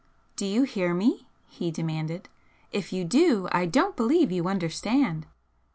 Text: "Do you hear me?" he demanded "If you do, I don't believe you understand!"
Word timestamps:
"Do 0.35 0.47
you 0.47 0.63
hear 0.63 0.95
me?" 0.95 1.27
he 1.47 1.69
demanded 1.69 2.27
"If 2.71 2.91
you 2.91 3.05
do, 3.05 3.47
I 3.51 3.67
don't 3.67 3.95
believe 3.95 4.31
you 4.31 4.47
understand!" 4.47 5.27